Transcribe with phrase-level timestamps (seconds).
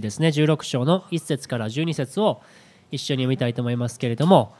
[0.00, 0.28] ですね。
[0.28, 2.42] 16章の1節から12節を
[2.90, 4.54] 一緒に読みたいと思いますけれども。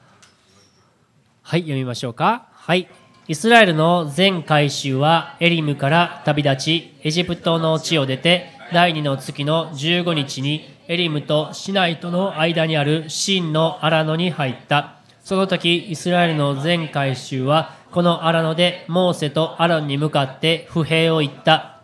[1.42, 2.48] はい読みましょうか。
[2.52, 2.88] はい。
[3.26, 14.96] イスラエルの全改宗はエリムから旅立ちエジプトの地を出て第2の月の15日にエリムとシナイとの間にあるシンの荒野に入った。
[15.24, 21.79] その時イスラエルの全改宗はこの荒野でモーセとアロンに向かって不平を言った。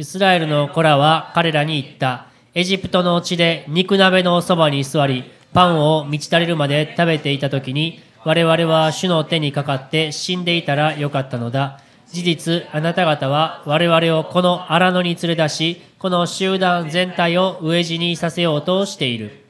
[0.00, 2.26] イスラエルの子らは彼らに言った。
[2.54, 11.80] エジプトの地で肉鍋のそばに座りパンを満ち足りるまで食べていた時に我々は主の手にかかって死んでいたらよかったのだ。
[12.12, 19.44] 事実あなた方は我々をこの荒野に連れ出しこの集団全体を飢え死にさせようとしている。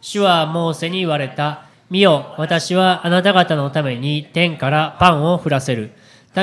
[0.00, 1.64] 主はモーセに言われた。
[1.90, 5.90] 見よ私はあなた方のために天からパンを降らせる。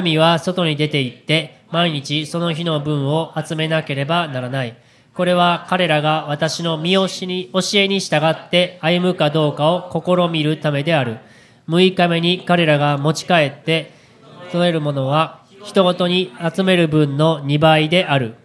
[0.01, 4.75] 民は外に出て行って毎日その日の分を集めなければならない。
[5.13, 11.17] これは彼らが私の見教えに教えに従って歩むかどうかを試みるためである。
[11.69, 13.91] 6日目に彼らが持ち帰って
[14.51, 18.35] 取れるものは人ごとに集める分の2倍である。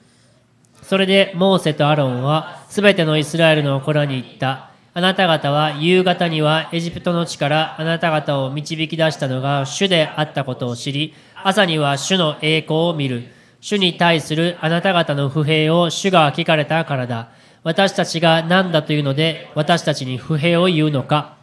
[0.82, 4.70] それでモーセとアロンはすべてのイスラエルの子らに言った。
[4.94, 11.14] あなた方は夕方にはエジプトの地からあなた方を導き出したのが主であったことを知り、
[11.48, 13.22] 朝には主の栄光を見る。
[13.62, 17.30] 主に対するあなた方の不平を主が聞かれたからだ。
[17.62, 21.38] 私たちが何だというので私たちに不平を言うのか。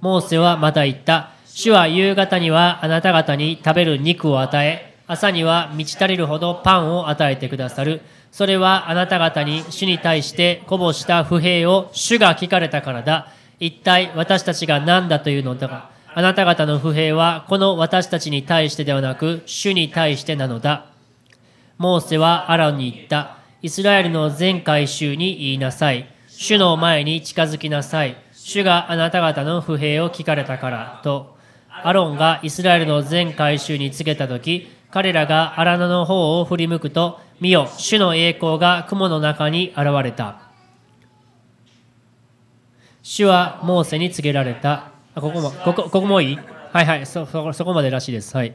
[0.00, 1.32] モーセはまた言った。
[1.44, 8.00] 主は夕方にはあなた方に食べる肉を与え、朝には満ち足りるほどパンを与えてくださる。
[8.32, 13.28] それはあなた方に主に対してこぼした不平を主が聞かれたからだ。
[13.58, 20.86] 一体私たちが何だというのだが、あなた方の不平はこの私たちに対してではなく主に対してなのだ。
[21.78, 23.38] モーセはアランに言った。
[23.62, 26.08] イスラエルの全会衆に言いなさい。
[26.28, 28.16] 主の前に近づきなさい。
[28.32, 31.36] 主があなた方の不平を聞かれたからと。
[31.82, 40.40] アロンがイスラエルの全会衆に告げたとき、彼らが荒野の方を振り向くと、見よ、主の栄光が雲の中に現れた。
[43.02, 44.90] 主はモーセに告げられた。
[45.14, 46.38] あここもここここもいい？
[46.72, 48.36] はいはいそそそこまでらしいです。
[48.36, 48.54] はい。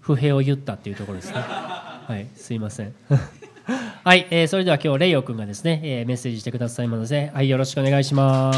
[0.00, 1.40] 不平を言ったっていうところですね。
[1.40, 2.94] はい、すいません。
[4.02, 8.52] はい、えー、それでは今日レイオ君がですね、えー、メッセージしてくださいまので、はい、よろしくお願いしま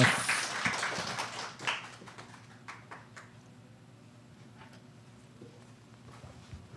[0.00, 0.06] す。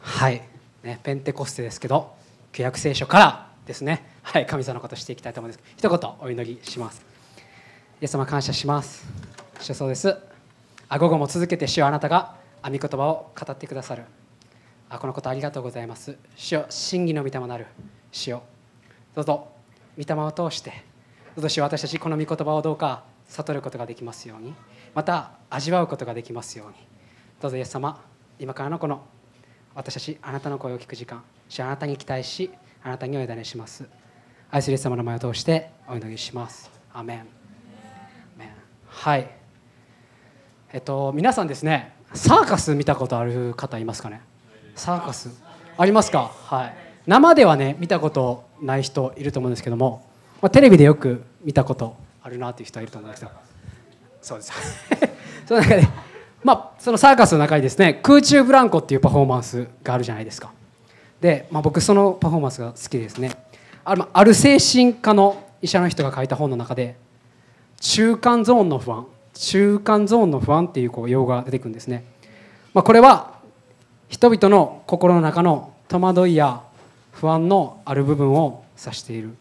[0.01, 0.41] はい
[0.83, 2.13] ね、ペンテコステですけど
[2.51, 7.05] 旧約聖書からですね、はい、神様のことしていきたいと思うんです一言お祈りします
[8.01, 9.07] イエス様感謝します
[9.59, 10.17] 主そうです。
[10.87, 14.03] あ午後も続けて主よあなたが御言葉を語ってくださる。
[14.89, 16.17] あこのことありがとうございます。
[16.35, 17.67] 主よ真偽の御霊なる。
[18.11, 18.43] 主よ
[19.13, 19.49] どうぞ。
[19.97, 20.71] 御霊を通して。
[21.35, 24.55] どうぞ主私たちこの御言葉をどうか悟ることができますように。
[24.95, 26.75] また味わうことができますように。
[27.41, 28.01] どうぞイエス様
[28.39, 29.03] 今からのこの
[29.75, 31.21] 私たちあなたの声を聞く時間。
[31.49, 32.49] 主あなたに期待し
[32.81, 33.85] あなたにお委ねします。
[34.51, 36.71] 愛するイエス様の前を通してお祈りします。
[36.93, 37.27] アメン。
[38.91, 39.38] はい。
[40.71, 44.21] えっと皆さんですねサーカス見たことある方いますかね？
[44.75, 45.29] サーカス。
[45.77, 46.31] ありますか？
[46.45, 46.73] はい。
[47.07, 50.05] 生ではね見たことない人いると思うんですけども、
[50.41, 53.37] まあ、テレビでよく見たことあるなという人はいると思うんですけど
[54.21, 54.51] そうです。
[55.47, 55.87] その中で
[56.43, 60.51] まあ、そのサーカスの中にですね空中ブランコっていうパフォーマンスがあるじゃないですか。
[61.19, 63.31] で、まあ、僕そのパフォーマンスが好きですね。
[63.83, 66.95] あるある精神科の医者の人が書いた本の中で
[67.81, 69.05] 中間ゾーンの不安。
[69.39, 72.03] 中間ゾーンの不安っていうこう用語が出てくるんですね、
[72.73, 73.39] まあ、これは
[74.09, 76.61] 人々の心の中の戸惑いや
[77.13, 79.35] 不安のある部分を指している。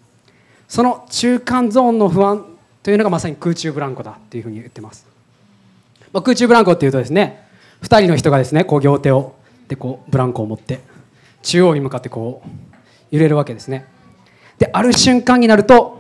[0.69, 2.45] その中間ゾーンの不安
[2.83, 5.07] というのがまさに空中ブランコだっていうふうに言ってます。
[6.13, 7.45] まあ、空中ブランコっていうとですね
[7.83, 9.35] 2人の人がですねこう両手を
[9.67, 10.81] でこうブランコを持って
[11.43, 12.49] 中央に向かってこう
[13.11, 13.87] 揺れるわけですね。
[14.59, 15.99] である瞬間になると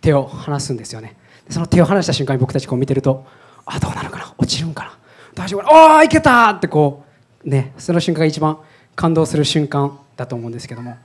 [0.00, 1.16] 手を離すんですよね。
[1.52, 3.26] その手を離した瞬間に僕たちこう見てると
[3.64, 4.34] あどうなるかな？
[4.38, 4.98] 落ちるんかな？
[5.34, 5.96] 大丈夫かな？
[5.96, 6.50] おおいけた！
[6.50, 7.04] ってこ
[7.44, 8.58] うねその瞬間が一番
[8.96, 10.96] 感動する瞬間だと思うんですけども、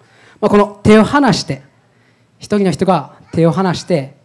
[0.41, 1.61] まあ、この手を離して
[2.39, 4.15] 一人の人が手を離して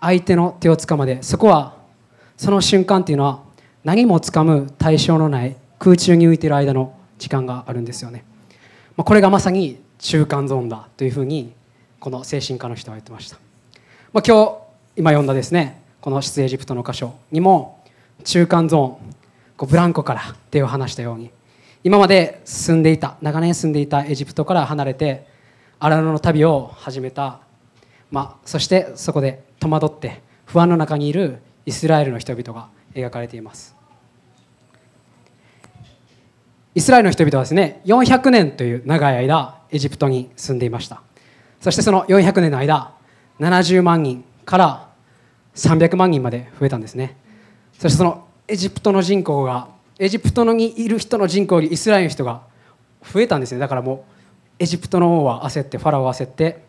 [0.00, 1.76] 相手の手をつかまでそこは
[2.36, 3.42] その瞬間っていうのは
[3.84, 8.24] 何もつかむ対象のない空中に浮いている間の時間があるんですよね。
[8.96, 11.52] まあこれがまさに中間ゾーンだというふうに
[12.00, 13.36] この精神科の人は言ってました、
[14.12, 14.61] まあ、今日
[14.94, 17.82] 今読んだですねこの出エジプトの箇所にも
[18.24, 19.14] 中間ゾーン
[19.56, 21.30] こうブランコから手を離したように
[21.84, 25.26] 今まで住んでいた長年住んでいたエジプトから離れて
[25.78, 27.40] 荒野の旅を始めた、
[28.10, 33.74] まあ、そしてそこで戸惑って不安の中にいるイスラエルの人々が描かれています。
[36.74, 41.02] イスラエルの人々はですね400年という長い間エジプトに住んでいました。
[41.60, 42.92] そしてその400年の間
[43.40, 44.88] 70万人から
[45.54, 47.16] 300万人まで増えたんですね。
[47.74, 49.68] そしてそのエジプトの人口が
[49.98, 52.42] エジプトにいる人の人口よりイスラエルの人が
[53.12, 53.58] 増えたんですね。
[53.58, 54.12] だからもう
[54.58, 56.62] エジプトの王は焦ってファラオは焦って、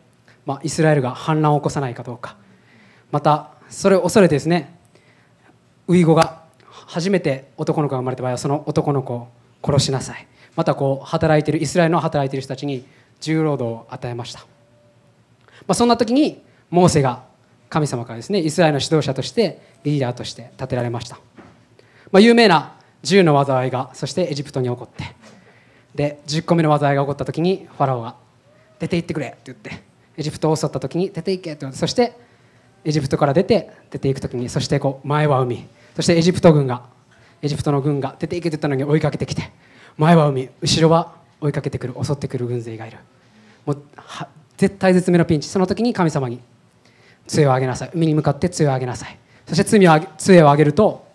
[0.45, 2.37] まあ、イスラエルが反乱を起こさないかどうか。
[3.11, 4.77] またそれを恐れてですね
[5.87, 9.27] ウイゴが初めて男の子が生まれた場合はその男の子を
[9.63, 10.27] 殺しなさい。
[10.55, 12.85] またこう働いているイスラエルの働いている人たちに
[13.19, 14.45] 重労働を与えました、ま
[15.69, 17.23] あ、そんな時にモーセが
[17.73, 21.19] 神様からですねイスラエルの指導者としてリーダーとして立てられました、
[22.11, 25.15] まあ、有名な10の災いがそしてエジプトに起こって
[25.95, 28.15] で10個目の災いが起こった時にファラオが
[28.77, 29.81] 「出て行ってくれ」って言って
[30.15, 32.15] エジプトを襲った時に「出て行け」ってそして
[32.85, 35.65] エジプトから出て出ていく時にそしてこう前は海
[35.95, 36.83] そしてエジプト軍が
[37.41, 39.49] エジプトの軍が出ていけって言ったのに追いかけてきて
[39.97, 42.97] 前は海後ろは追いかけてくる襲ってくる軍勢がいる。
[43.65, 43.81] もう
[44.57, 45.49] 絶対絶命のピンチ。
[45.49, 46.39] その時に神様に
[47.27, 47.91] 杖をあげなさい。
[47.93, 49.17] 海に向かって杖をあげなさい。
[49.47, 51.07] そして杖を杖をあげると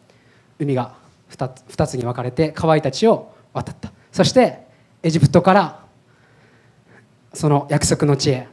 [0.59, 0.95] 海が
[1.31, 3.93] 2, つ2つに分かれて乾いた地を渡った。
[4.13, 4.67] そして
[5.03, 5.85] エジプトから
[7.33, 8.49] その約束の地へ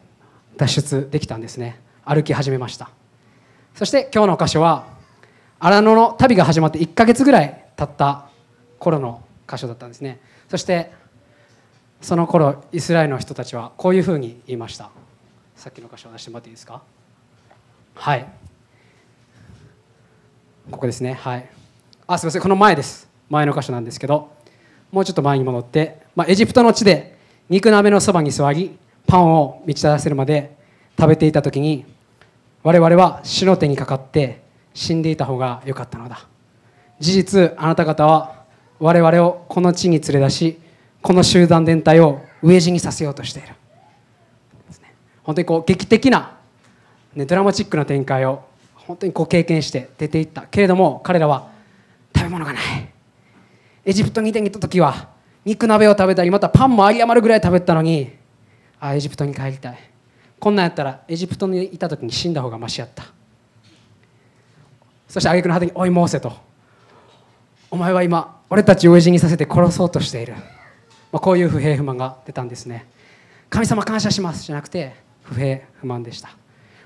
[0.57, 1.79] 脱出できたんですね。
[2.03, 2.89] 歩き始めました。
[3.73, 4.87] そして今日の箇所は
[5.59, 8.29] 荒野の旅が始まって1ヶ月ぐらい経った
[8.77, 10.19] 頃の箇所だったんですね。
[10.49, 10.91] そして
[12.01, 14.91] その頃イスラエルの人たちはこういうふうに言いました。
[15.55, 16.83] さっきの箇所を出してもらっていいですか？
[17.95, 18.27] はい。
[20.69, 21.13] ここですね。
[21.13, 21.49] はい。
[22.07, 22.41] あすいません。
[22.41, 23.09] この前です。
[23.29, 24.31] 前の箇所なんですけど
[24.91, 27.17] もうちょっと前に戻って、まあ、エジプトの地で
[27.49, 28.77] 肉鍋のそばに座り
[29.07, 30.55] パンを満ちたらせるまで
[30.97, 31.85] 食べていた時に
[32.63, 34.41] 我々は死の手にかかって
[34.73, 36.27] 死んでいた方が良かったのだ。
[36.99, 38.45] 事実あなた方は
[38.79, 40.59] 我々をこの地に連れ出し
[41.01, 43.49] この集団全体を飢え死にさせようとしている。
[45.23, 46.37] 本当にこう劇的な、
[47.15, 48.43] ね、ドラマチックな展開を
[48.75, 51.49] 本当にこう経験して出ていったけれども彼らは
[52.15, 52.63] 食べ物がない。
[53.85, 55.09] エジプトに行った時は
[55.43, 58.11] 肉鍋を食べたりまたパンも有り余るぐらい食べたのに
[58.79, 59.77] あエジプトに帰りたい。
[60.39, 63.05] こんなんやったらエジプトにいた時に死んだ方がましやった。
[65.07, 66.33] そして挙句の果てに「おいモーセ」と
[67.71, 70.33] 「お前は今俺たちを飢え死にさせて殺そうとしている」
[71.11, 72.85] まあ、こういう不平不満が出たんですね。
[73.49, 76.35] 神様感謝しますじゃなくて不平不満でした、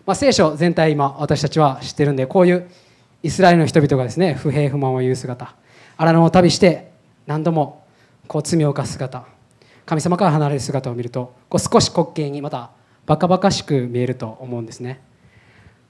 [0.09, 2.67] まあ、聖書全体今私たちは知ってるんでこういう
[3.21, 5.53] イスラエルの人々がですね不平不満を言う姿
[5.97, 6.89] 荒野を旅して
[7.27, 7.85] 何度も
[8.27, 9.27] こう罪を犯す姿
[9.85, 12.71] 神様から離れる姿を見るとこう少し滑稽にまた
[13.06, 15.00] バカバカしく見えると思うんですね、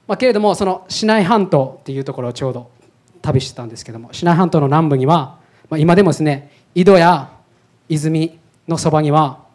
[0.06, 2.70] まあ、けれどもそのシナイ半島っていうところをちょうど
[3.22, 5.38] 旅してたんですけどもシナ半島の南部には、
[5.70, 7.30] まあ、今でもですね井戸や
[7.88, 8.38] 泉
[8.68, 9.46] のそばには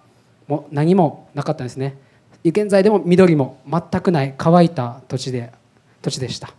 [0.47, 2.03] もう何もなかったんですね。
[2.49, 5.51] 現在でも緑も全くない乾いた土地で
[6.01, 6.53] 土地でした。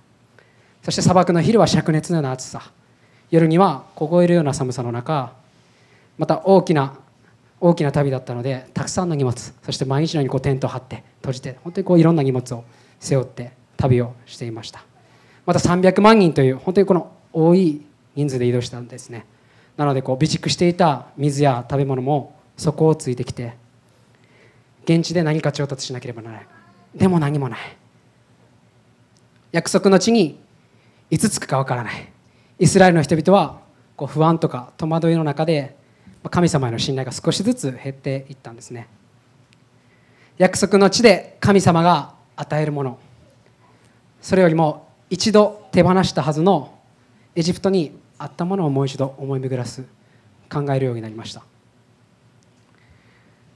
[0.82, 2.70] そして砂漠の昼は灼熱のような暑さ。
[3.30, 5.32] 夜には凍えるような寒さの中
[6.18, 6.96] また大きな
[7.60, 12.64] 大きな旅だったのでたくさんの荷物そして毎日のようにこうテントを張って閉じて本当にこういろんな荷物を
[13.00, 14.84] 背負って旅をしていました。
[15.44, 17.82] また300万人という本当にこの多い
[18.14, 19.26] 人数で移動したんですね。
[19.76, 23.54] なのでこう備蓄していた水や食べ物も底をついてきて
[24.86, 26.46] 現地で何か調達しなければならない。
[26.94, 27.58] でも何もない。
[29.50, 30.38] 約束の地に
[31.10, 32.12] いつ着くかわからない。
[32.60, 33.60] イスラエルの人々は
[33.96, 35.76] こう不安とか戸惑いの中で
[36.30, 38.86] 神様への信頼が少しずつ減っていったんですね。
[40.38, 42.98] 約束の地で神様が与えるもの。
[44.20, 46.78] それよりも一度手放したはずの
[47.34, 49.84] エジプトにあったものをもう一度思い巡らす。
[50.48, 51.42] 考えるようになりました。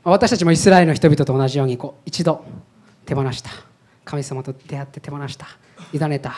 [0.03, 2.45] 私たちもイスラエルの人々と同じようにこう一度
[3.05, 3.51] 手放した。
[4.05, 5.47] 神様と出会って手放した。
[5.93, 6.35] 委ねた。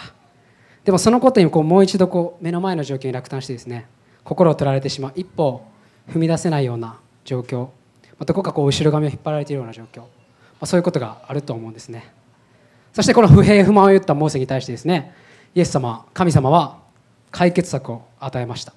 [0.84, 3.86] でもそのことにこうもう一度こう目の前の状況に落胆してですね
[4.24, 5.12] 心を取られてしまう。
[5.14, 5.64] 一歩
[6.10, 7.68] 踏み出せないような状況。
[8.24, 10.04] どこかこう後ろ髪を引っ張られているような状況、
[10.64, 12.12] そういうことがあると思うんですね。
[12.92, 15.14] そしてこの不平不満を言ったモーセに対してですね
[15.54, 16.78] イエス様神様は
[17.30, 18.74] 解決策を与えました。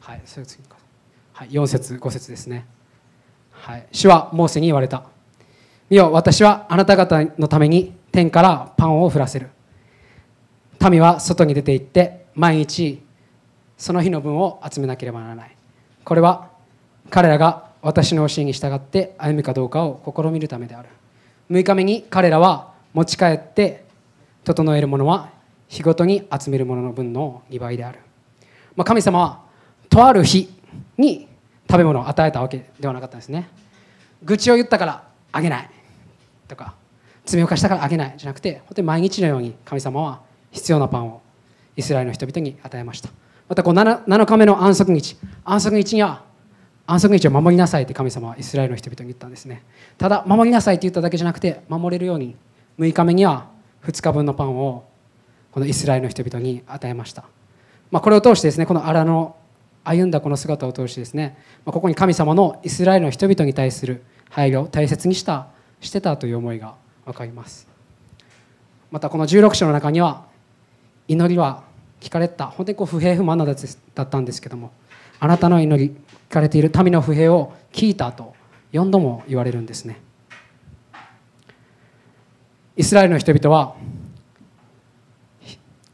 [0.00, 0.62] はい、それ次
[1.32, 2.66] はい、4節5節ですね、
[3.52, 5.04] はい、主はモーセに言われた。
[5.88, 9.50] 見よ私はあなた方のために天からパンを降らせる。
[10.90, 13.02] 民は外に出て行って毎日
[13.76, 15.56] その日の分を集めなければならない。
[16.04, 16.50] これは
[17.10, 20.88] 彼らが私の教えに従って歩むかどうかを試みるためである。
[21.50, 23.84] 6日目に彼らは持ち帰って
[24.44, 25.30] 整えるものは
[25.68, 27.98] 日ごとに集めるものの分の2倍である、
[28.76, 29.42] まあ、神様は
[29.88, 30.52] とある日
[30.96, 31.28] に
[31.72, 33.48] 食べ物を与えたわけではなかったんですね。
[34.22, 35.70] 愚痴を言ったからあげない
[36.46, 36.74] とか
[37.24, 41.22] 罪を犯したからあげないじゃなくて本当に毎日のように神様は必要なパンを
[41.74, 43.08] イスラエルの人々に与えました。
[43.48, 46.24] またこう 7, 7日目の安息日安息日には
[46.86, 49.62] 安息日を守りなさいって神様はイスラエルの人々に言ったんですね。
[49.96, 52.36] ただ守りなさいって言っただけじゃなくて守れるように
[52.78, 53.46] 6日目には
[53.84, 54.84] 2日分のパンを
[55.52, 57.24] このイスラエルの人々に与えました、
[57.90, 59.36] まあ、これを通してですねこの荒の
[59.84, 65.48] 歩んだこの姿を通してですね、ここに神様のイスラエルの人々に対する配慮を大切にした
[65.80, 66.74] してたという思いが
[67.04, 67.68] 分かります。
[68.90, 70.24] またこの16章の中には
[71.08, 71.64] 祈りは
[72.00, 72.46] 聞かれた。
[72.46, 74.70] 本当にこう不平不満なだったんですけども
[75.18, 75.96] あなたの祈り
[76.28, 78.34] 聞かれている民の不平を聞いたと
[78.72, 80.00] 4度も言われるんですね。
[82.76, 83.74] イスラエルの人々は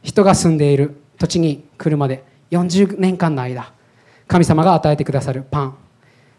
[0.03, 3.73] 人が住んでいる土地に来るまで40年間の間
[4.29, 5.77] 神様が与えてくださるパン。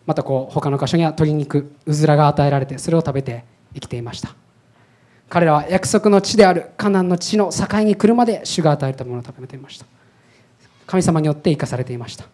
[0.05, 3.43] またこう他の箇所には鶏肉うずらが与えられてそれを食べて
[3.73, 4.35] 生きていました。
[5.27, 9.85] 彼らは約束の地であるカナンの地の境に来るまで主が与えたものを食べていました。
[10.87, 12.25] 神様によって生かされていました。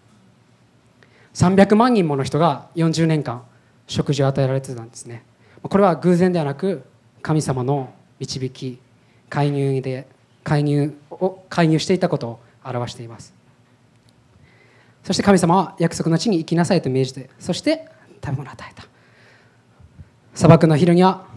[1.33, 3.43] 300万人もの人が40年間
[3.87, 5.23] 食事を与えられてたんですね。
[5.61, 6.83] これは偶然ではなく
[7.21, 8.79] 神様の導き
[9.29, 10.07] 介入で
[10.45, 13.34] 介入を介入していたことを表しています。
[15.05, 17.87] そして神様は約束の地に行きなさいと命じてそして
[18.23, 18.87] 食べ物を与えた。
[20.33, 21.27] 砂漠の昼には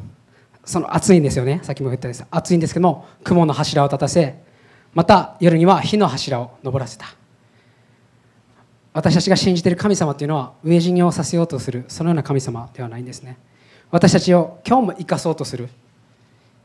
[0.65, 1.61] その暑いんですよね。
[1.63, 4.43] さっきも言ったんです暑いんですけども雲の柱を立たせ
[4.95, 7.07] また夜には火の柱を登らせた。
[8.95, 13.37] 私たちが信じている神様というのは飢え死にをさせようとするそのような神様ではないんですね。
[13.91, 15.69] 私たちを今日も生かそうとする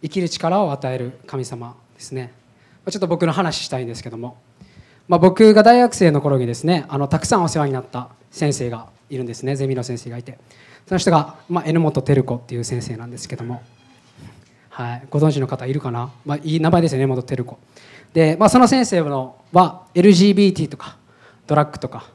[0.02, 2.32] 生きる力を与える神様ですね。
[2.90, 4.38] ちょっと僕の話したいんですけども
[5.08, 10.38] まあ、僕が大学生の頃にですねあのたくさんお世話になった先生がいるんですねゼミの先生がいて。
[10.88, 13.62] その人が、まあ、榎本照子っていう先生なんですけども、
[14.70, 17.58] はい、ご存知の方いるかな、まあ、いい名前ですよね榎本照子。
[18.14, 20.98] で、まあ、その先生のは LGBT とか
[21.48, 22.10] ドラッグとか、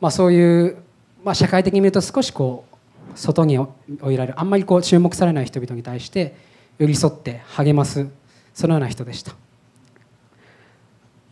[0.00, 0.76] まあ、そういう、
[1.22, 6.34] まあ、社会的に見ると少しこう外に追いられるあんまりこう注目されない人々に対して
[6.78, 8.08] 寄り添って励ます
[8.52, 9.34] そのような人でした。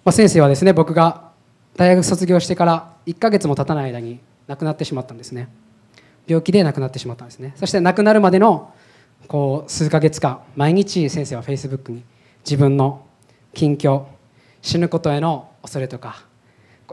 [0.05, 1.31] まあ、先生はですね僕が
[1.77, 5.49] 大学卒業してから1ヶ月も経たない間に亡くなってしまったんですね。
[6.27, 7.53] 病気で亡くなってしまったんですね。
[7.57, 8.73] そして亡くなるまでの
[9.29, 12.03] こう数ヶ月間毎日先生はフェイスブックに
[12.45, 13.07] 自分の
[13.55, 14.05] 近況
[14.61, 16.25] 死ぬことへの恐れとか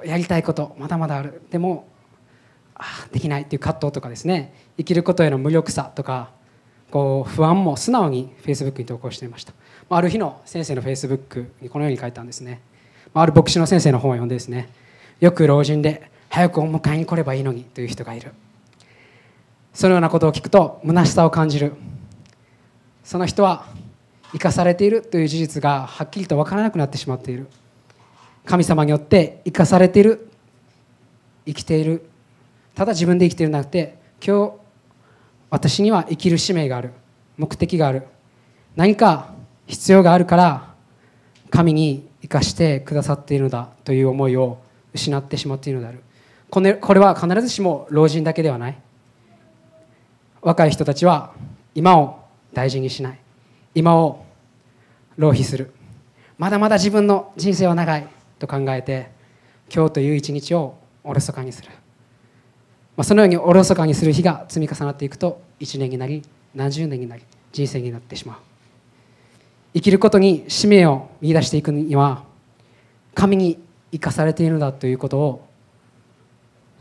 [0.06, 1.88] やりたいことまだまだあるでも
[2.76, 6.30] あできないっていう葛藤とかですね生きることへの無力さとか
[6.92, 9.54] こう不安も素直にフェイスブックに投稿していました。
[9.92, 12.62] ある日の先生のフェイスブックにこのように書いたんですね。
[13.14, 14.70] ある牧師の先生の本を読んでですね
[15.20, 18.32] よく老人で早くお迎えに来ればいいのにという人がいる。
[19.74, 21.74] そのようなことを聞くと虚しさを感じる。
[23.04, 23.66] その人は
[24.32, 27.48] 生かされているという事実がはっきりと分からなくなってしまっている。
[28.46, 30.30] 神様によって生かされている。
[31.46, 32.06] 生きている。
[32.76, 34.54] ただ自分で生きているんじゃなくて今日
[35.50, 36.92] 私には生きる使命がある。
[37.38, 38.04] 目的がある。
[38.76, 39.34] 何か
[39.66, 40.74] 必要があるから
[41.50, 44.60] 神に生かしてくださっているのだという思いを
[44.94, 46.04] 失ってしまっているのである。
[46.50, 48.78] これこれは必ずしも老人だけではない。
[50.42, 51.34] 若い人たちは
[51.76, 52.20] 今を
[52.54, 53.20] 大事にしない。
[53.76, 54.26] 今を
[55.18, 55.72] 浪費する。
[56.38, 58.08] まだまだ自分の人生は長い
[58.40, 59.12] と考えて
[59.74, 61.70] 今日という一日をおろそかにする、
[62.96, 66.24] まあ、そのようにおろそかにする日が積み重なっていくと1年になり
[66.56, 68.49] 何十年になり人生になってしまう。
[69.74, 72.24] 生きることに使命を見出していくには
[73.14, 73.60] 神に
[73.92, 75.50] 生かされているのだということを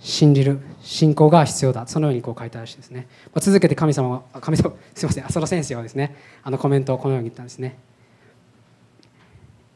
[0.00, 1.87] 信じる信仰が必要だ。
[1.87, 5.28] そのようにこう書いたらしいですね、まあ、続けて神様は神様 すいません。
[5.28, 7.78] その先生はですねあのコメントをこのように言ったんですね。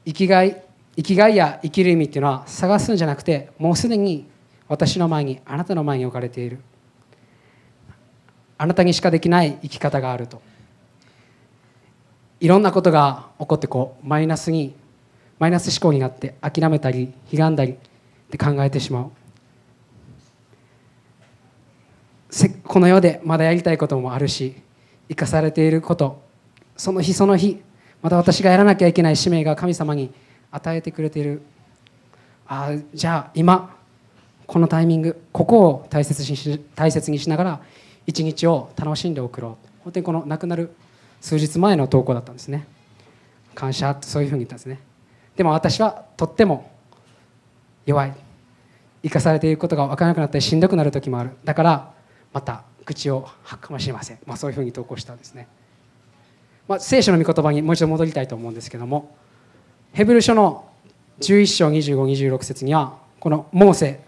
[0.06, 0.62] 生きがい
[0.96, 4.26] 生きがいや生きる意味っていうのは探すんじゃなくてもうすでに
[4.68, 6.60] 私の前にあなたの前に置かれている。
[8.58, 10.40] あなたにしかできない生き方があると。
[12.42, 14.74] いろんなことが起こってこうマイナスに
[15.38, 17.76] マイナス思考になって諦めたり悲んだりっ
[18.32, 19.10] て考えてしまう。
[22.64, 24.56] この世でまだやりたいこともあるし
[25.08, 26.20] 生かされていること
[26.76, 27.62] その日その日
[28.00, 30.12] また私がやらなきゃいけない使命が神様に
[30.50, 31.42] 与えてくれている。
[32.48, 33.76] あじゃあ今
[34.48, 37.60] このタイミングここを大切にし大切にしながら
[38.04, 39.68] 一日を楽しんで送ろう。
[39.84, 40.74] 本当にこの亡くなる
[41.22, 42.66] 数日前の投稿だったんですね。
[43.54, 44.78] 感謝ってそういうふうに言ったんですね。
[45.36, 46.70] でも私はとっても
[47.86, 48.14] 弱い。
[49.02, 51.30] 生かされていることが分からなくなったりしんどくなる時もある。
[51.44, 51.94] だから
[52.34, 55.48] また愚痴を吐くかもしれません、まあ、そういうふうに投稿したんですね、
[56.68, 59.16] まあ、聖書の御言葉にもう一度戻りたいと思うんですけども
[59.92, 60.68] ヘブル書の
[61.20, 64.00] 11章2526節にはこのモーセ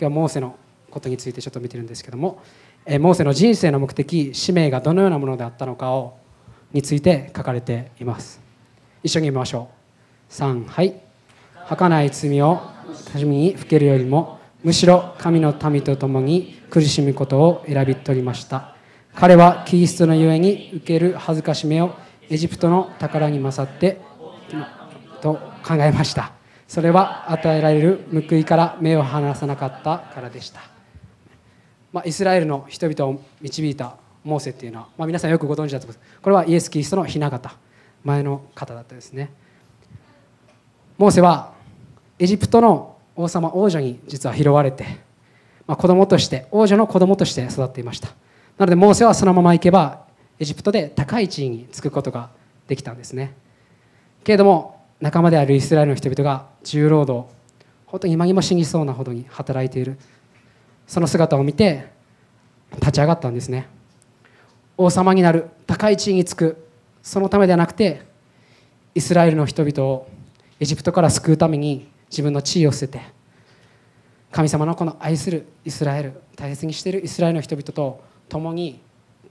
[0.00, 0.56] 今日モーセの
[0.90, 2.42] ことについてちょっと見てるんですけども
[3.00, 6.18] モーセの人生の目的使命がどのようなものであったのかを
[6.72, 8.40] について書かれています。
[9.02, 9.68] 一緒に見ましょ
[10.30, 10.32] う。
[10.32, 10.94] 3はい。
[11.66, 12.60] 儚い罪を
[13.12, 18.76] 初めにふけるよりもむしろ神の民と共に苦しむことを選び取りました。
[19.14, 21.94] 彼はキリストのゆえに受ける恥ずかしめを
[22.30, 24.00] エジプトの宝に勝って
[25.20, 26.32] と考えました。
[26.72, 30.62] それは与えられる報いから目を離さなかったからでした、
[31.92, 36.20] まあ、イスラエルの人々を導いたモーセっていうのは、まあ、皆さんよくご存知だと思います。
[36.20, 37.56] これはイエス・キリストの雛形。
[38.04, 39.30] 前の方だったですね。
[40.98, 41.52] モーセは
[42.18, 44.84] エジプトの王様王女に実は拾われて、
[45.66, 48.08] まあ、子供として王女の子供として育っていました。
[48.58, 50.04] なのでモーセはそのまま行けば
[50.38, 52.30] エジプトで高い地位につくことが
[52.68, 53.34] できたんですね。
[54.24, 57.28] けれども仲間であるイスラエルの人々が重労働
[57.86, 59.98] 本当に今にも死にそうなほどに働いている。
[60.86, 61.90] その姿を見て
[62.74, 63.66] 立ち上がったんですね。
[64.84, 66.66] 王様になる高い地位につく
[67.02, 68.02] そのためではなくて
[68.94, 70.08] イスラエルの人々を
[70.60, 73.00] エジプトから救うために自分の地位を捨てて
[74.30, 78.80] 神様のこの愛するイスラエル大切にしているイスラエルの人々と共に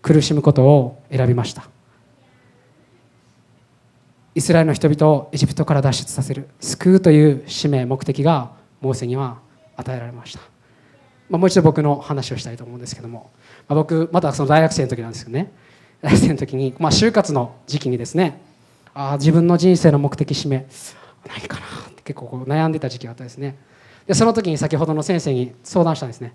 [0.02, 1.68] 苦しむことを選びました。
[4.34, 9.40] イスラエルの人々をエジプトから脱出させる救うという使命目的がモーセには
[9.76, 10.42] 与えられました、
[11.32, 13.32] まあ、もう一度僕の話をしたいと思うんですけども、
[13.70, 15.52] まあ、僕まだその大学生の時なんですけどね。
[16.04, 18.42] 大学生の時に、まあ、就活の時期にですね。
[18.94, 20.66] あ自分の人生の目的使命
[21.26, 23.56] 何かなって結構こう悩んでた時期があったですね。
[24.06, 26.34] でその時に先ほどの先生に相談したんですね。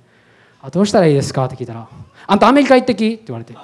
[0.62, 1.86] あどうしたらいいですかって聞いたら
[2.26, 3.54] 「あんたアメリカ行ってき」って言われて。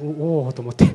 [0.00, 0.86] おおと思って。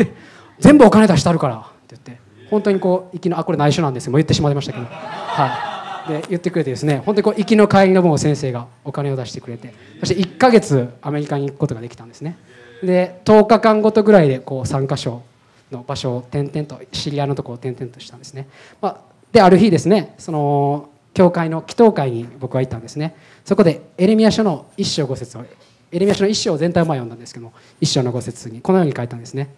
[0.60, 2.20] 全部お金出してあるからって言って。
[2.50, 4.12] 本当にこう行きのあこれ内緒なんですよ。
[4.12, 4.84] もう言ってしまいましたけど。
[4.86, 5.75] はい。
[6.08, 12.38] で言ってくれてですね本当にこう行きの帰りの分を先生がお金を出してくれてそして1か月アメリカに行くことができたんですね。
[12.82, 15.22] で10日間ごとぐらいでこう3か所
[15.70, 18.48] の場所を転々とシリアのところを転々としたんですね、
[18.80, 19.00] まあ、
[19.32, 23.16] である日ですねその教会の祈祷会に僕は行ったんですね。
[23.44, 25.44] そこでエレミア書の一章五節を
[25.90, 29.48] エレミア書の一章全体を読んだんですけども一章の五節にこのように書いたんですね。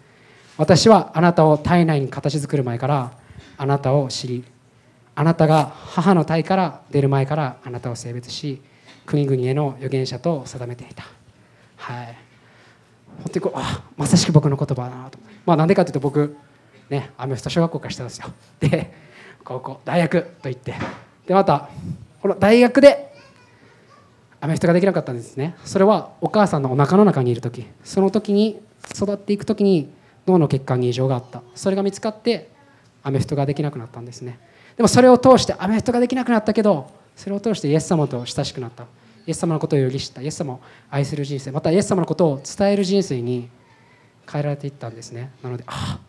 [0.57, 3.11] 私はあなたを体内に形作る前から
[3.57, 4.43] あなたを知り
[5.19, 8.61] あなたが母の体から出る前からあなたを性別し
[9.05, 11.03] 国々への預言者と定めていた。
[11.75, 12.17] はい。
[13.17, 15.19] 本当にこうあまさしく僕の言葉だなと。
[15.45, 16.37] まあなんでかというと僕
[16.89, 18.27] ねアメフト小学校からしてたんですよ。
[18.65, 18.93] で
[19.43, 20.73] 高校大学と行って。
[21.27, 21.67] でまた
[22.21, 23.13] この大学で
[24.39, 25.55] アメフトができなかったんですね。
[25.65, 27.67] それはお母さんのお腹の中にいる時。
[27.83, 28.61] その時に
[28.95, 29.91] 育っていく時に
[30.27, 31.41] 脳の血管に異常があった。
[31.55, 32.51] それが見つかって
[33.03, 34.39] アメフトができなくなったんですね。
[34.79, 38.85] でもそれを通してアメフトができなくなったけどそれを通してイエス様と親しくなった。
[39.27, 40.21] イエス様のことをより知った。
[40.21, 41.51] イエス様を愛する人生。
[41.51, 43.49] またイエス様のことを伝える人生に
[44.25, 45.31] 変えられていったんですね。
[45.43, 45.99] なのであ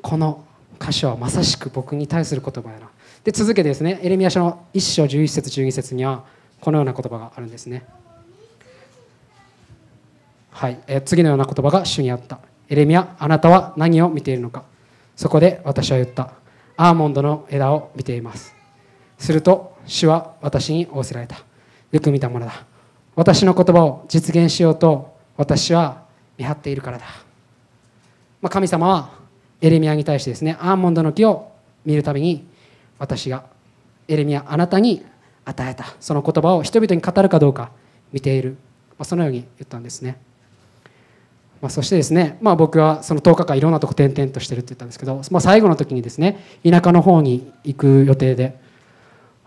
[0.00, 0.42] この
[0.80, 2.88] 箇所はまさしく僕に対する言葉やな。
[3.22, 6.24] で続けてですねエレミア書の1章11節12節には
[6.58, 7.84] このような言葉があるんですね。
[10.52, 12.38] はい、え次のような言葉が主にあった。
[12.70, 14.64] エレミアあなたは何を見ているのか。
[15.16, 16.39] そこで私は言った。
[16.82, 18.56] アーモンドの枝を見ています。
[19.18, 21.36] すると主は私に仰せられた。
[21.92, 22.64] よく見たものだ。
[23.16, 26.04] 私の言葉を実現しようと私は
[26.38, 27.04] 見張っているからだ、
[28.40, 29.10] まあ、神様は
[29.60, 31.52] エレミアに対してですねアーモンドの木を
[31.84, 32.46] 見るために
[32.98, 33.44] 私が
[34.08, 35.04] エレミアあなたに
[35.44, 35.84] 与えた。
[36.00, 37.72] その言葉を人々に語るかどうか
[38.10, 38.56] 見ている、
[38.92, 40.16] まあ、そのように言ったんですね。
[41.60, 48.58] まあ、そしてですね、まあ、僕はその10日間いろんなとこ転々としてるって言ったんですけど、まあ、最後の時にですね田舎の方に行く予定で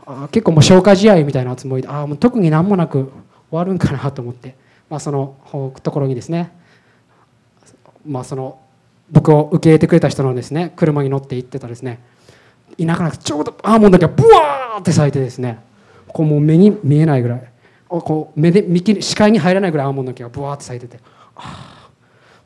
[0.06, 3.12] あ結構もう消化試合みたいなつもりであもう特に何もなく
[3.50, 4.56] 終わるんかなと思って、
[4.90, 5.38] まあ、その
[5.82, 6.52] ところにですね、
[8.06, 8.60] まあ、その
[9.12, 12.00] 僕を受け入れてくれた人のですね車に乗って行ってたですね
[12.78, 15.60] 田舎なくちょうどアーモンドがブワーって咲いてですね
[16.08, 17.54] こうもう目に見えないぐらい
[17.88, 21.00] こう目で見切視界に入らないぐらいアーモンドの木がブワーって咲いてて
[21.36, 21.83] ああ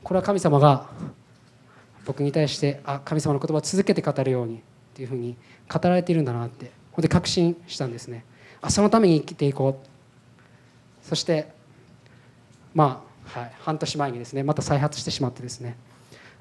[0.08, 0.88] これは神様が
[2.06, 4.60] 僕に対してあ神様の言葉を続けて語るようにっ
[4.94, 5.36] ていうふうに
[5.70, 6.68] 語られているんだなって。
[6.68, 8.24] ここで確信したんですね。
[8.62, 11.06] あそのために生きていこう。
[11.06, 11.50] そして
[12.74, 13.04] ま
[13.36, 15.76] あ、はい、半年前にですねまた再発してしまってですね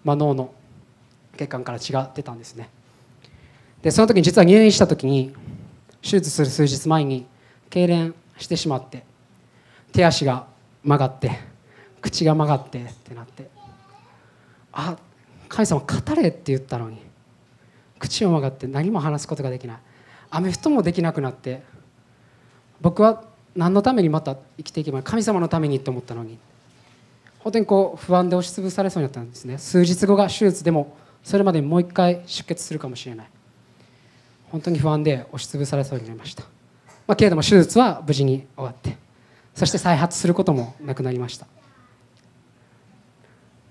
[0.05, 0.55] まあ、脳の
[1.37, 2.71] 血管から血が出たんですね。
[3.83, 5.35] でその時に実は入院した時に
[6.03, 7.27] 手術する数日前に
[7.69, 9.03] 痙攣してしまって
[9.91, 10.47] 手足が
[10.85, 11.33] 曲がって
[12.01, 13.56] 口が曲がってってなって。
[14.79, 14.97] あ
[15.49, 16.99] 神様語れって言ったのに。
[17.99, 19.77] 口を曲がって何も話すことができない。
[20.31, 21.63] アメフトもできなくなって。
[22.83, 26.39] 僕は何のためにまた生きていけば神様のためにって思ったのに。
[27.39, 29.57] 本当にこう不安で押しつぶされそうになったんですね。
[29.57, 33.27] 数日後が手術でもそれまでにもう一回出血するかもしれない。
[34.51, 36.45] 本当に不安で押しつぶされそうになりました、
[37.07, 38.97] まあ、けれども手術は無事に終わって。
[39.55, 41.47] そして再発することもなくなりました。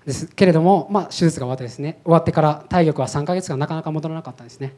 [0.06, 0.26] です。
[0.28, 4.74] けれども、まあ、手術が終わってですね終わってから体力は3ヶ月間なかなか戻らなかったんですね、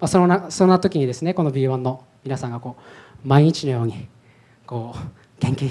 [0.00, 2.76] まあ、そのなそんな時にですねこの B1 の皆さんがこ
[3.24, 4.08] う毎日のように
[4.66, 4.98] こう
[5.40, 5.70] 元気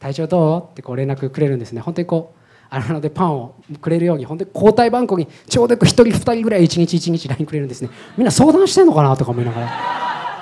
[0.00, 0.72] 体調どう？
[0.72, 1.80] ってこう連絡くれるんですね。
[1.80, 7.90] 本当にこうあれなのでパンをくれるように本当に交代番号にちょうど1人2人ぐらい1日1日 LINE くれるんですね。
[8.16, 9.68] みんな相談してんのかなとか思いながら。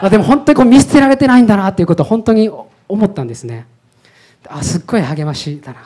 [0.00, 2.48] あでも本当にこう見捨てられてないんだなっていうことを本当に
[2.88, 3.66] 思ったんですね。
[4.46, 5.80] あすっごい励ましだな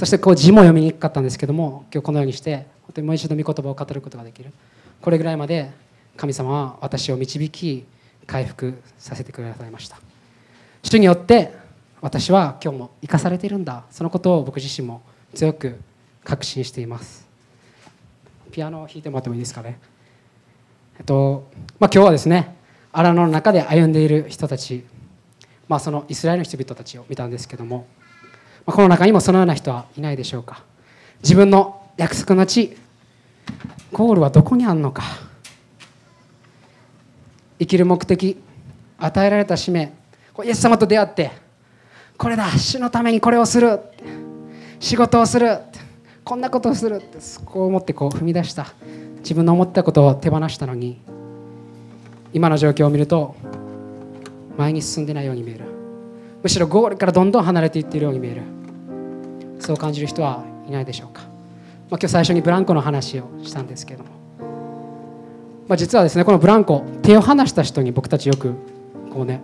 [0.00, 4.50] そしてこう字も読みにくかったんですけども今日このようにして本当にもう一度御言葉を語ることができる。
[5.02, 5.70] これぐらいまで
[6.16, 7.84] 神様は私を導き
[8.26, 9.98] 回復させてくださいました。
[10.82, 11.52] 主によって
[12.00, 13.84] 私は今日も生かされているんだ。
[13.90, 15.02] そのことを僕自身も
[15.34, 15.78] 強く
[16.24, 17.28] 確信しています。
[18.52, 19.78] ピアノを弾いてもらってもいいですかね。
[20.98, 21.46] えっと
[21.78, 22.56] まあ今日はですね
[22.90, 24.82] 荒野の中で歩んでいる人たち
[25.68, 27.86] まあ、そのイスラエルの人々たちを見たんですけども、
[28.72, 30.62] この中にもそのような人はいないでしょうか。
[31.22, 32.76] 自分の約束の地
[33.92, 35.02] ゴールはどこにあるのか。
[37.58, 38.42] 生きる目的
[38.98, 39.92] 与えられた使命
[40.44, 41.30] イエス様と出会って
[42.16, 43.80] これだ主のためにこれをする
[44.78, 45.58] 仕事をする
[46.24, 48.72] こんなことをするってこう思ってこう踏み出した
[49.18, 51.00] 自分の思ったことを手放したのに
[52.32, 53.36] 今の状況を見ると
[54.56, 55.64] 前に進んでないように見える。
[56.42, 58.59] むしろゴールからどんどん離れていっているように見える。
[59.60, 61.30] そう感じる人はいないでしょうか、まあ、
[61.90, 64.10] 今日最初にブランコの話をしたんですけども、
[65.68, 68.54] まあ、実はですねこのブランコ手を離した人に僕たちよく
[69.12, 69.40] こうね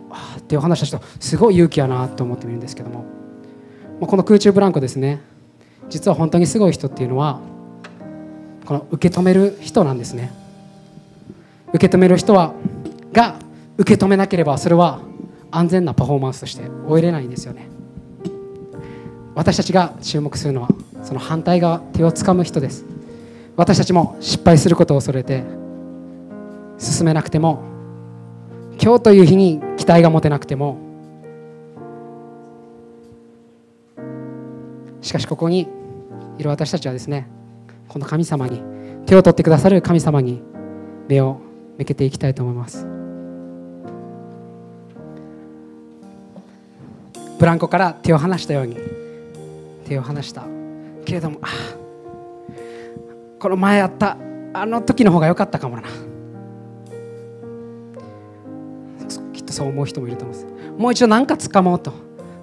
[0.49, 3.05] 手を離した人すごい勇気やなと思ってみるんですけども、
[4.01, 5.21] まあ、この空中ブランコですね。
[5.89, 7.41] 実は本当にすごい人っていうのは
[8.65, 10.33] この受け止める人なんですね。
[11.73, 12.55] 受け止める人は
[13.13, 13.37] が
[13.79, 15.01] 受け止めなければそれは
[15.51, 17.76] 安全なパフォーマンスとして終えれないんですよね。
[19.37, 20.69] 私たちが注目するのは
[21.03, 22.87] その反対側手をつかむ人です。
[23.55, 25.45] 私たちも失敗することを恐れて
[26.79, 27.63] 進めなくても
[28.83, 30.79] 今日という日に期待が持てなくても
[35.01, 35.69] しかしここに
[36.39, 37.29] いる私たちはですね
[37.89, 38.63] この神様に
[39.07, 40.43] 手を取ってくださる神様に
[41.09, 41.41] 目を
[41.79, 42.87] 向けていきたいと思います。
[47.39, 49.06] ブランコから手を離したように
[49.87, 50.45] 手を離した。
[51.05, 51.41] けれども
[53.39, 54.17] この前あった
[54.53, 55.83] あの時の方が良かったかもな。
[59.33, 60.47] きっとそう思う人もいると思います。
[60.79, 61.93] もう一度何か掴もうと。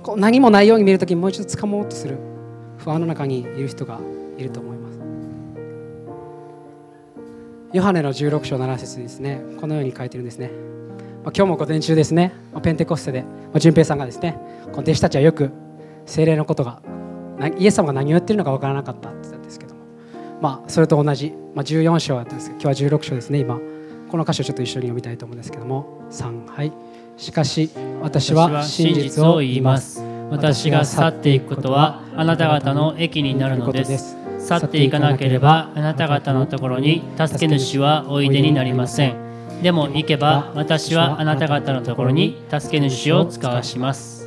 [0.03, 2.17] こう何もないように見るときにもう一度掴もうとする。
[2.77, 3.99] 不安の中にいる人が
[4.37, 4.99] いると思います。
[7.73, 9.41] ヨハネの16章7節にですね。
[9.59, 10.51] このように書いてるんですね。
[11.25, 12.33] 今日も午前中ですね。
[12.61, 14.37] ペンテコステで淳平さんがですね
[14.71, 15.51] この弟子たちはよく
[16.05, 16.81] 精霊のことが
[17.57, 19.81] イエス様が何を言ってるのか分からなかったって言ったんですけども。
[20.41, 23.59] まあそれと同じ、まあ、14章だったんですけど今日は16章ですね今。
[24.09, 26.01] この箇所をちょっと一緒に読みたいと思うんですけども。
[26.11, 26.71] 3はい。
[27.17, 27.69] しかし
[28.01, 30.03] 私は真実を言います。
[30.29, 34.17] 私が去っていくことはあなた方の益になるのです。
[34.39, 39.61] 去っていかなければあなた方のところに助け主はおいでになりません。
[39.61, 44.22] でも行けば私はあなた方のところに助け主を使わします。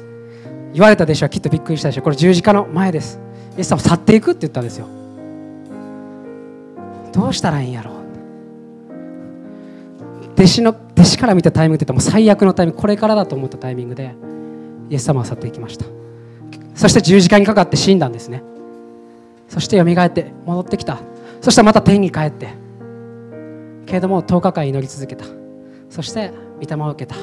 [0.77, 3.19] 言われたでしょきっとびっくりしたでしょこれ十字架の前です。
[3.57, 4.87] イエス様去っていくって言ったんですよ。
[7.15, 7.95] どうしたらいいんやろう。
[10.35, 12.81] 弟子の弟子から見たタイミングって言ったらもう最悪のタイミング。
[12.83, 14.15] これからだと思ったタイミングで
[14.91, 15.87] イエス様は去っていきました。
[16.75, 18.43] そして十字架にかかって死んだんですね。
[19.49, 20.99] そして蘇って戻ってきた。
[21.41, 22.51] そしてまた天に帰って。
[23.87, 25.25] けれども10日間祈り続けた。
[25.89, 27.17] そして御霊を受けた。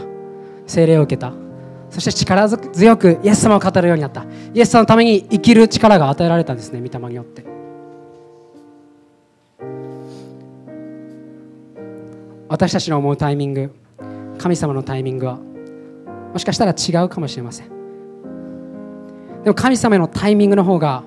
[0.66, 1.34] 精霊を受けた。
[1.94, 4.26] そして力強くイエス様を語るようになった。
[4.52, 7.46] イエス様のために生きる力が与えられたんですね御霊によって。
[12.50, 13.76] 私たちの思うタイミング
[14.40, 17.68] 神様のタイミングはもしかしたら違うかもしれません。
[19.44, 21.04] でも神様のタイミングの方が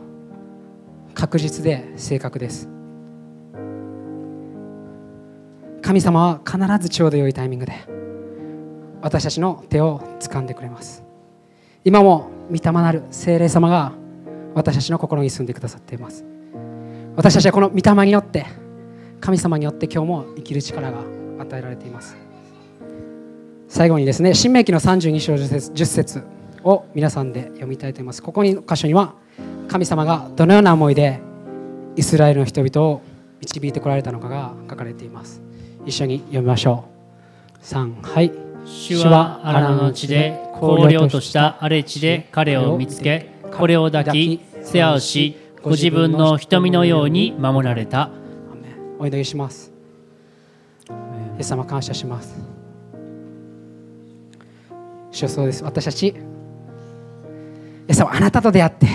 [1.15, 2.69] 確実で正確です。
[5.83, 7.73] 神様は必ずちょうど良いタイミングで
[9.03, 11.05] 私たちの手を掴んでくれます。
[11.85, 13.93] 今も御霊なる精霊様が
[14.55, 16.25] 私たちの心に住んでくださっています。
[17.15, 18.47] 私たちはこの御霊によって
[19.21, 20.99] 神様によって今日も生きる力が
[21.39, 22.17] 与えられています。
[23.69, 26.23] 最後にですね新明記の32章10節 ,10 節
[26.65, 28.23] を皆さんで読みたいと思います。
[28.23, 29.15] ここに箇所には
[29.69, 31.21] 神様がどのような思いで
[31.97, 33.03] イスラエルの人々を
[33.41, 35.43] 導いてこられたのかが書かれています。
[35.85, 36.85] 一緒に読みましょ
[37.61, 37.65] う。
[37.65, 38.46] 3はい。
[38.67, 48.11] 主は荒野の地で荒涼とした荒れ地で彼を見つけこれを抱き世話をしご自分の瞳のように守られた。
[48.99, 49.73] お祈りします。
[50.89, 52.37] イエス様感謝します。
[55.13, 55.63] 主よそうです。
[55.63, 56.15] 私たちイ
[57.89, 58.87] エス様あなたと出会って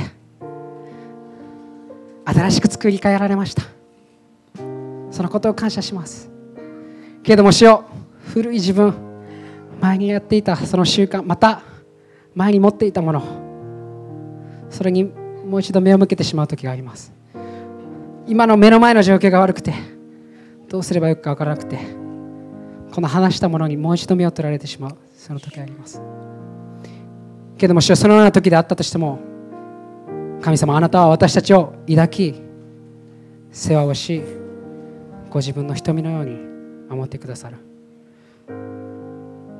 [2.25, 3.63] 新しく作り変えられました。
[5.11, 6.29] そのことを感謝します。
[7.23, 7.85] けれども主よ
[8.33, 9.10] 古い自分
[9.81, 11.63] 前にやっていたその習慣また
[12.35, 13.23] 前に持っていたもの
[14.69, 17.11] それにもう一度目を向けてしまう時があります。
[18.27, 19.73] 今の目の前の状況が悪くて
[20.69, 21.79] どうすればよくか分からなくて
[22.93, 26.01] この話したものにもう一度目を取られてしまうその時があります。
[27.57, 29.19] けども主よそのような時であったとしても
[30.41, 32.41] 神様あなたは私たちを抱き
[33.51, 34.21] 世話をし
[35.29, 36.37] ご自分の瞳のように
[36.89, 37.70] 守ってくださる。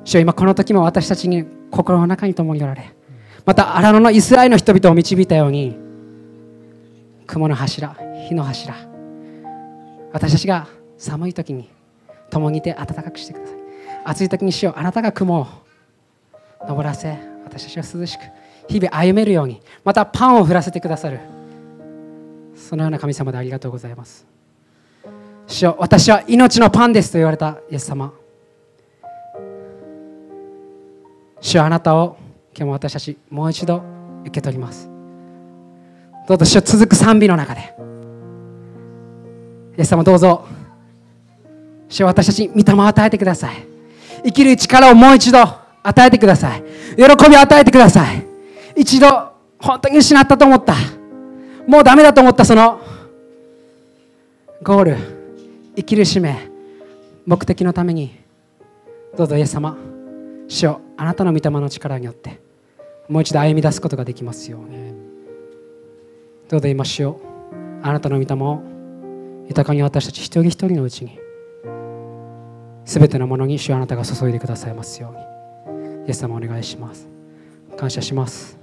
[0.03, 2.91] 主よ今この時も私たちに心の中に共におられ
[3.45, 5.77] また荒野のイスラエルの人々を導いたように
[7.27, 7.95] 雲の柱
[8.27, 8.75] 火の柱
[10.13, 11.69] 私たちが寒い時に
[12.29, 13.57] 共にいて暖かくしてください。
[14.03, 15.47] 暑い時にしようあなたが雲を
[16.67, 18.21] 登らせ私たちは涼しく
[18.67, 21.19] 日々歩めるようにまたパンを降らせてくださる。
[22.55, 24.25] そのような神様でありがとうございます。
[25.47, 28.13] 主よ私は命のパンですと言われたイエス様。
[31.41, 32.17] 主よあなたを
[32.56, 33.82] 今日も私たちもう一度
[34.21, 34.89] 受け取ります。
[36.27, 37.73] どうぞ主よ続く賛美の中で。
[39.77, 40.45] イエス様どうぞ。
[41.89, 43.65] 主よ私たちに御霊を与えてください。
[44.23, 45.39] 生きる力をもう一度
[45.84, 46.63] 与えてください。
[46.95, 48.23] 喜びを与えてください。
[48.75, 49.08] 一度
[49.60, 50.75] 本当に失ったと思った。
[51.67, 52.45] もうダメだと思った。
[52.45, 52.80] その
[54.62, 54.97] ゴール
[55.75, 56.38] 生きる使命
[57.25, 58.15] 目的のために。
[59.17, 59.90] どうぞイエス様。
[60.51, 62.41] 主よあなたの御霊の力によって
[63.07, 64.91] もう一度歩み出すことができますように。
[66.49, 67.21] どうぞ今主よ
[67.81, 68.61] あなたの御霊を
[69.47, 71.17] 豊かに私たち一人一人のうちに
[72.83, 76.07] 全てのものに主よあなたが注いでくださいますように。
[76.07, 77.07] イエス様お願いします。
[77.77, 78.59] 感謝します。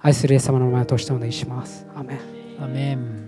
[0.00, 1.86] 愛するイエス様の名前を通してお願いします。
[1.96, 2.18] アーメン。
[2.62, 3.27] アメン。